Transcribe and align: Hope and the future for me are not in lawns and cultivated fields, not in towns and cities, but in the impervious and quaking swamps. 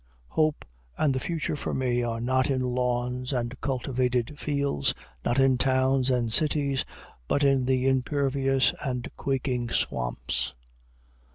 Hope 0.29 0.65
and 0.97 1.13
the 1.13 1.19
future 1.19 1.55
for 1.55 1.75
me 1.75 2.01
are 2.01 2.19
not 2.19 2.49
in 2.49 2.61
lawns 2.73 3.31
and 3.31 3.55
cultivated 3.61 4.39
fields, 4.39 4.95
not 5.23 5.39
in 5.39 5.59
towns 5.59 6.09
and 6.09 6.33
cities, 6.33 6.83
but 7.27 7.43
in 7.43 7.65
the 7.65 7.85
impervious 7.87 8.73
and 8.83 9.11
quaking 9.15 9.69
swamps. 9.69 10.53